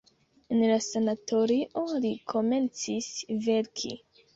En 0.55 0.63
la 0.71 0.77
sanatorio 0.85 1.85
li 2.07 2.15
komencis 2.37 3.15
verki. 3.51 3.99